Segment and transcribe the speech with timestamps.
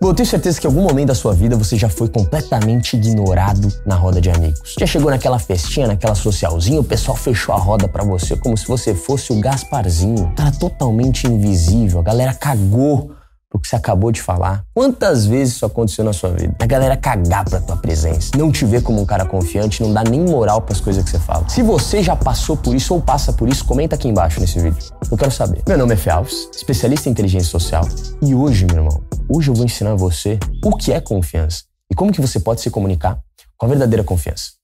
[0.00, 2.96] Bom, eu tenho certeza que em algum momento da sua vida você já foi completamente
[2.96, 4.74] ignorado na roda de amigos.
[4.78, 8.66] Já chegou naquela festinha, naquela socialzinha, o pessoal fechou a roda para você como se
[8.66, 10.32] você fosse o Gasparzinho.
[10.36, 13.12] Cara totalmente invisível, a galera cagou
[13.54, 14.64] o que você acabou de falar.
[14.74, 16.54] Quantas vezes isso aconteceu na sua vida?
[16.60, 20.02] A galera cagar pra tua presença, não te ver como um cara confiante, não dá
[20.02, 21.48] nem moral para as coisas que você fala.
[21.48, 24.82] Se você já passou por isso ou passa por isso, comenta aqui embaixo nesse vídeo.
[25.08, 25.62] Eu quero saber.
[25.68, 27.86] Meu nome é Fê Alves, especialista em inteligência social,
[28.20, 32.10] e hoje, meu irmão, hoje eu vou ensinar você o que é confiança e como
[32.10, 33.20] que você pode se comunicar
[33.56, 34.63] com a verdadeira confiança.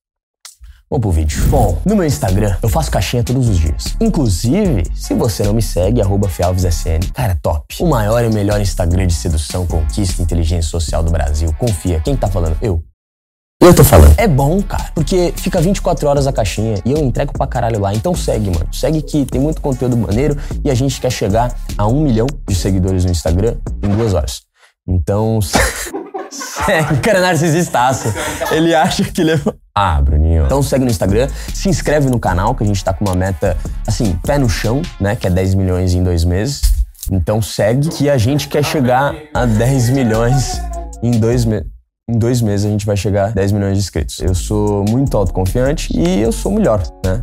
[0.90, 1.46] Vamos pro vídeo.
[1.46, 3.96] Bom, no meu Instagram eu faço caixinha todos os dias.
[4.00, 7.12] Inclusive, se você não me segue, arroba FealvesSN.
[7.14, 7.76] Cara, top.
[7.78, 11.54] O maior e melhor Instagram de sedução, conquista e inteligência social do Brasil.
[11.56, 12.00] Confia.
[12.00, 12.58] Quem tá falando?
[12.60, 12.82] Eu.
[13.62, 14.18] Eu tô falando.
[14.18, 17.94] É bom, cara, porque fica 24 horas a caixinha e eu entrego pra caralho lá.
[17.94, 18.66] Então segue, mano.
[18.72, 22.54] Segue que tem muito conteúdo maneiro e a gente quer chegar a um milhão de
[22.56, 24.42] seguidores no Instagram em duas horas.
[24.88, 25.38] Então.
[26.32, 26.94] segue.
[26.94, 28.12] O cara narcisistaço.
[28.50, 29.40] Ele acha que é.
[29.82, 30.44] Ah, Bruninho.
[30.44, 33.56] Então segue no Instagram, se inscreve no canal, que a gente tá com uma meta,
[33.86, 35.16] assim, pé no chão, né?
[35.16, 36.60] Que é 10 milhões em dois meses.
[37.10, 40.60] Então segue que a gente quer chegar a 10 milhões
[41.02, 41.66] em dois meses.
[42.10, 44.18] Em dois meses a gente vai chegar a 10 milhões de inscritos.
[44.20, 47.22] Eu sou muito autoconfiante e eu sou melhor, né?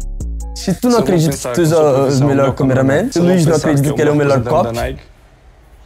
[0.56, 3.94] Se tu não acredita que tu és o melhor cameraman, se o Luiz não acredita
[3.94, 4.74] que ele é o melhor cop,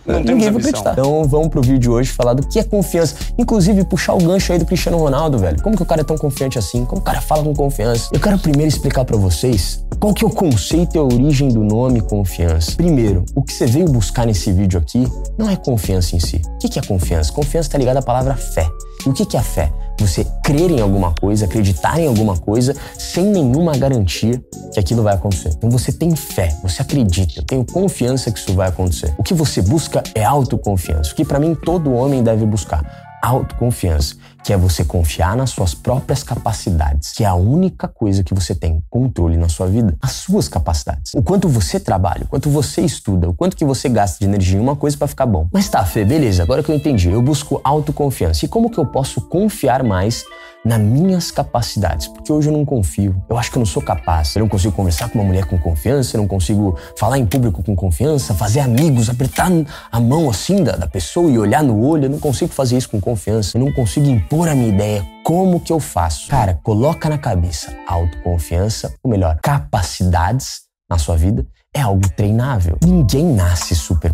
[0.05, 0.93] não ninguém vai acreditar.
[0.93, 3.15] Então vamos pro vídeo de hoje falar do que é confiança.
[3.37, 5.61] Inclusive, puxar o gancho aí do Cristiano Ronaldo, velho.
[5.61, 6.85] Como que o cara é tão confiante assim?
[6.85, 8.09] Como o cara fala com confiança?
[8.11, 11.63] Eu quero primeiro explicar para vocês qual que é o conceito e a origem do
[11.63, 12.71] nome confiança.
[12.75, 16.41] Primeiro, o que você veio buscar nesse vídeo aqui não é confiança em si.
[16.55, 17.31] O que é confiança?
[17.31, 18.67] Confiança está ligada à palavra fé.
[19.05, 19.71] E o que é a fé?
[19.99, 25.13] Você crer em alguma coisa, acreditar em alguma coisa, sem nenhuma garantia que aquilo vai
[25.13, 25.49] acontecer.
[25.49, 29.13] Então você tem fé, você acredita, eu tenho confiança que isso vai acontecer.
[29.17, 33.10] O que você busca é autoconfiança, o que para mim todo homem deve buscar.
[33.21, 38.33] Autoconfiança que é você confiar nas suas próprias capacidades, que é a única coisa que
[38.33, 41.13] você tem controle na sua vida, as suas capacidades.
[41.13, 44.57] O quanto você trabalha, o quanto você estuda, o quanto que você gasta de energia
[44.57, 45.47] em uma coisa para ficar bom.
[45.51, 48.45] Mas tá, Fê, beleza, agora que eu entendi, eu busco autoconfiança.
[48.45, 50.23] E como que eu posso confiar mais
[50.63, 53.15] nas minhas capacidades, porque hoje eu não confio.
[53.29, 54.35] Eu acho que eu não sou capaz.
[54.35, 57.63] Eu não consigo conversar com uma mulher com confiança, eu não consigo falar em público
[57.63, 59.49] com confiança, fazer amigos, apertar
[59.91, 62.05] a mão assim da, da pessoa e olhar no olho.
[62.05, 63.57] Eu não consigo fazer isso com confiança.
[63.57, 65.05] Eu não consigo impor a minha ideia.
[65.23, 66.29] Como que eu faço?
[66.29, 72.77] Cara, coloca na cabeça autoconfiança, ou melhor, capacidades na sua vida é algo treinável.
[72.83, 74.10] Ninguém nasce super.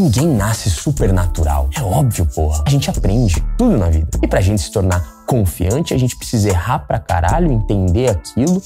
[0.00, 1.68] Ninguém nasce super natural.
[1.76, 2.64] É óbvio, porra.
[2.66, 4.08] A gente aprende tudo na vida.
[4.22, 8.62] E pra gente se tornar confiante, a gente precisa errar pra caralho, entender aquilo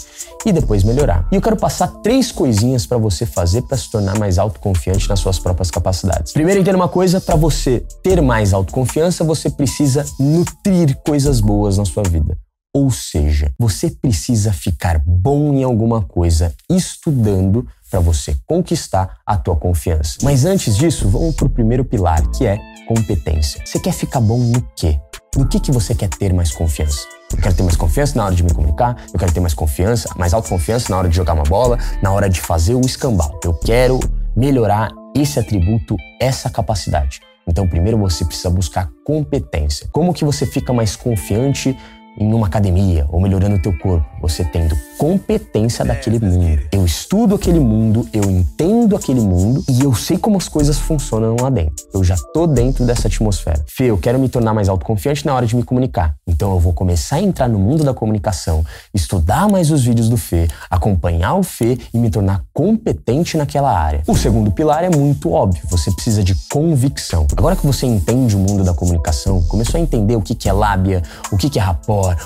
[0.47, 1.27] e depois melhorar.
[1.33, 5.19] E eu quero passar três coisinhas para você fazer para se tornar mais autoconfiante nas
[5.19, 6.33] suas próprias capacidades.
[6.33, 11.85] Primeiro, entenda uma coisa, para você ter mais autoconfiança, você precisa nutrir coisas boas na
[11.85, 12.39] sua vida.
[12.77, 19.55] Ou seja, você precisa ficar bom em alguma coisa estudando para você conquistar a tua
[19.55, 20.19] confiança.
[20.25, 22.59] Mas antes disso, vamos para o primeiro pilar, que é
[22.89, 23.63] competência.
[23.65, 24.99] Você quer ficar bom no quê?
[25.37, 27.07] No que, que você quer ter mais confiança?
[27.31, 30.09] Eu quero ter mais confiança na hora de me comunicar, eu quero ter mais confiança,
[30.17, 33.39] mais autoconfiança na hora de jogar uma bola, na hora de fazer o escambau.
[33.45, 34.01] Eu quero
[34.37, 37.21] melhorar esse atributo, essa capacidade.
[37.47, 39.89] Então, primeiro você precisa buscar competência.
[39.93, 41.77] Como que você fica mais confiante
[42.19, 46.61] em uma academia ou melhorando o teu corpo, você tendo competência daquele mundo.
[46.73, 51.37] Eu estudo aquele mundo, eu entendo aquele mundo e eu sei como as coisas funcionam
[51.41, 51.75] lá dentro.
[51.93, 53.65] Eu já tô dentro dessa atmosfera.
[53.67, 56.15] Fê, eu quero me tornar mais autoconfiante na hora de me comunicar.
[56.27, 60.17] Então eu vou começar a entrar no mundo da comunicação, estudar mais os vídeos do
[60.17, 64.03] Fê, acompanhar o Fê e me tornar competente naquela área.
[64.07, 67.27] O segundo pilar é muito óbvio, você precisa de convicção.
[67.37, 71.03] Agora que você entende o mundo da comunicação, começou a entender o que é lábia,
[71.33, 71.63] o que é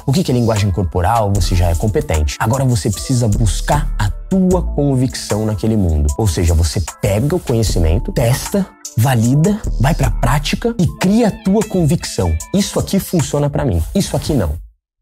[0.06, 2.36] o que é linguagem corporal, você já é competente.
[2.38, 6.08] Agora você precisa buscar a tua convicção naquele mundo.
[6.18, 8.66] Ou seja, você pega o conhecimento, testa,
[8.96, 12.36] valida, vai para a prática e cria a tua convicção.
[12.54, 14.56] Isso aqui funciona para mim, isso aqui não.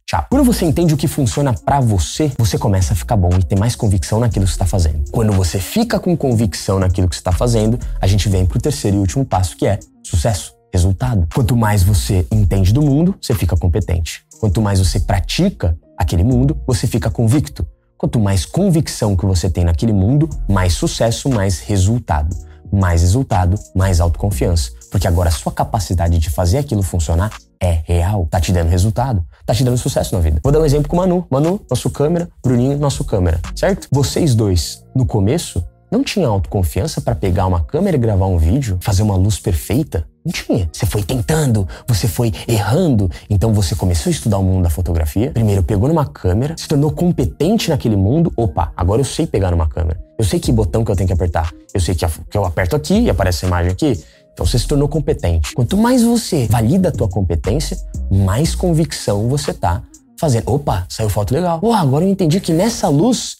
[0.08, 0.24] Tchau.
[0.30, 3.58] Quando você entende o que funciona para você, você começa a ficar bom e ter
[3.58, 5.10] mais convicção naquilo que está fazendo.
[5.10, 8.98] Quando você fica com convicção naquilo que está fazendo, a gente vem para o terceiro
[8.98, 11.26] e último passo, que é sucesso, resultado.
[11.34, 14.25] Quanto mais você entende do mundo, você fica competente.
[14.40, 17.66] Quanto mais você pratica aquele mundo, você fica convicto.
[17.96, 22.36] Quanto mais convicção que você tem naquele mundo, mais sucesso, mais resultado.
[22.70, 24.72] Mais resultado, mais autoconfiança.
[24.90, 28.26] Porque agora a sua capacidade de fazer aquilo funcionar é real.
[28.30, 29.24] Tá te dando resultado.
[29.46, 30.40] Tá te dando sucesso na vida.
[30.42, 31.26] Vou dar um exemplo com o Manu.
[31.30, 33.40] Manu, nosso câmera, Bruninho, nosso câmera.
[33.54, 33.88] Certo?
[33.90, 38.78] Vocês dois, no começo, não tinham autoconfiança para pegar uma câmera e gravar um vídeo,
[38.82, 40.68] fazer uma luz perfeita, Não tinha.
[40.72, 43.08] Você foi tentando, você foi errando.
[43.30, 45.30] Então você começou a estudar o mundo da fotografia.
[45.30, 48.32] Primeiro pegou numa câmera, se tornou competente naquele mundo.
[48.36, 50.02] Opa, agora eu sei pegar numa câmera.
[50.18, 51.52] Eu sei que botão que eu tenho que apertar.
[51.72, 54.02] Eu sei que, eu aperto aqui e aparece a imagem aqui.
[54.32, 55.54] Então você se tornou competente.
[55.54, 57.78] Quanto mais você valida a tua competência,
[58.10, 59.80] mais convicção você tá
[60.18, 60.50] fazendo.
[60.50, 61.60] Opa, saiu foto legal.
[61.60, 63.36] Pô, agora eu entendi que nessa luz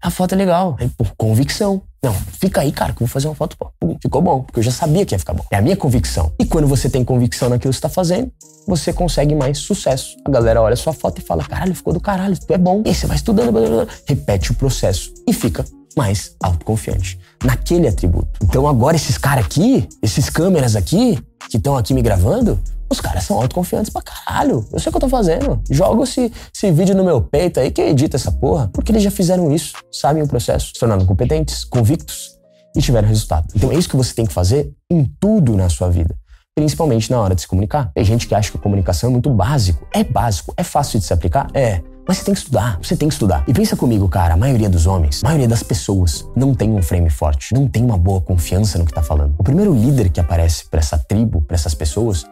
[0.00, 0.76] a foto é legal.
[0.78, 1.82] Aí, por convicção.
[2.04, 3.56] Não, fica aí, cara, que eu vou fazer uma foto.
[4.00, 5.44] Ficou bom, porque eu já sabia que ia ficar bom.
[5.52, 6.32] É a minha convicção.
[6.36, 8.32] E quando você tem convicção naquilo que você tá fazendo,
[8.66, 10.16] você consegue mais sucesso.
[10.24, 12.82] A galera olha a sua foto e fala: caralho, ficou do caralho, tu é bom.
[12.84, 15.64] E aí você vai estudando, blá, blá, blá, repete o processo e fica
[15.96, 18.40] mais autoconfiante naquele atributo.
[18.42, 22.58] Então agora esses caras aqui, esses câmeras aqui, que estão aqui me gravando,
[22.92, 24.66] os caras são autoconfiantes pra caralho.
[24.72, 25.60] Eu sei o que eu tô fazendo.
[25.70, 28.70] Jogo esse, esse vídeo no meu peito aí que edita essa porra.
[28.72, 32.38] Porque eles já fizeram isso, sabem o processo, se tornaram competentes, convictos
[32.76, 33.48] e tiveram resultado.
[33.54, 36.14] Então é isso que você tem que fazer em tudo na sua vida.
[36.54, 37.90] Principalmente na hora de se comunicar.
[37.94, 39.86] Tem gente que acha que a comunicação é muito básico.
[39.92, 40.52] É básico.
[40.56, 41.48] É fácil de se aplicar?
[41.54, 41.80] É.
[42.06, 43.44] Mas você tem que estudar, você tem que estudar.
[43.46, 46.82] E pensa comigo, cara, a maioria dos homens, a maioria das pessoas não tem um
[46.82, 49.34] frame forte, não tem uma boa confiança no que tá falando.
[49.38, 52.26] O primeiro líder que aparece para essa tribo, para essas pessoas,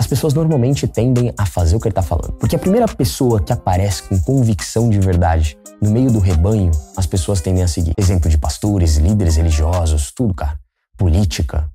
[0.00, 2.32] as pessoas normalmente tendem a fazer o que ele tá falando.
[2.32, 7.04] Porque a primeira pessoa que aparece com convicção de verdade no meio do rebanho, as
[7.04, 7.92] pessoas tendem a seguir.
[7.98, 10.58] Exemplo de pastores, líderes religiosos, tudo, cara.
[10.96, 11.68] Política,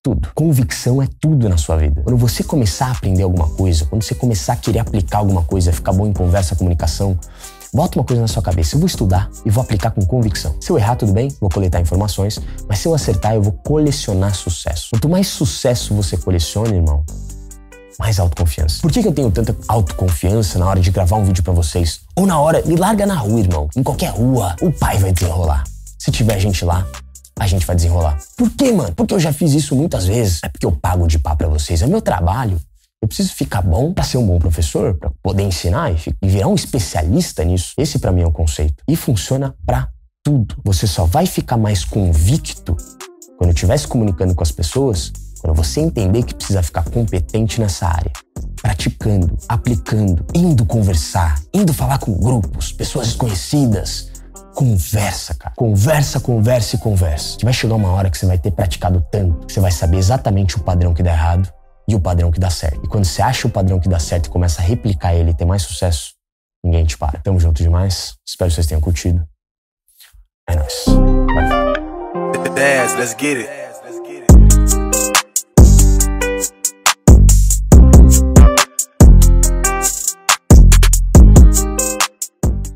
[0.00, 0.28] tudo.
[0.32, 2.02] Convicção é tudo na sua vida.
[2.04, 5.72] Quando você começar a aprender alguma coisa, quando você começar a querer aplicar alguma coisa,
[5.72, 7.18] ficar bom em conversa, comunicação,
[7.74, 8.76] bota uma coisa na sua cabeça.
[8.76, 10.54] Eu vou estudar e vou aplicar com convicção.
[10.60, 12.38] Se eu errar, tudo bem, vou coletar informações,
[12.68, 14.90] mas se eu acertar, eu vou colecionar sucesso.
[14.92, 17.04] Quanto mais sucesso você coleciona, irmão,
[18.02, 18.82] mais autoconfiança.
[18.82, 22.00] Por que, que eu tenho tanta autoconfiança na hora de gravar um vídeo para vocês?
[22.16, 23.68] Ou na hora, me larga na rua, irmão.
[23.76, 25.62] Em qualquer rua, o pai vai desenrolar.
[25.96, 26.84] Se tiver gente lá,
[27.38, 28.18] a gente vai desenrolar.
[28.36, 28.92] Por quê, mano?
[28.92, 30.40] Porque eu já fiz isso muitas vezes.
[30.42, 31.80] É porque eu pago de pá pra vocês.
[31.80, 32.60] É meu trabalho.
[33.00, 35.96] Eu preciso ficar bom para ser um bom professor, para poder ensinar e
[36.26, 37.72] virar um especialista nisso.
[37.78, 38.82] Esse para mim é o conceito.
[38.88, 39.88] E funciona para
[40.24, 40.56] tudo.
[40.64, 42.76] Você só vai ficar mais convicto
[43.38, 47.86] quando estiver se comunicando com as pessoas, quando você entender que precisa ficar competente nessa
[47.86, 48.12] área.
[48.62, 54.12] Praticando, aplicando, indo conversar, indo falar com grupos, pessoas desconhecidas,
[54.54, 55.54] Conversa, cara.
[55.56, 57.38] Conversa, conversa e conversa.
[57.42, 60.56] Vai chegar uma hora que você vai ter praticado tanto que você vai saber exatamente
[60.56, 61.50] o padrão que dá errado
[61.88, 62.84] e o padrão que dá certo.
[62.84, 65.34] E quando você acha o padrão que dá certo e começa a replicar ele e
[65.34, 66.12] ter mais sucesso,
[66.62, 67.18] ninguém te para.
[67.20, 68.14] Tamo junto demais.
[68.26, 69.26] Espero que vocês tenham curtido.
[70.48, 70.84] É nóis.
[71.34, 71.48] Vai.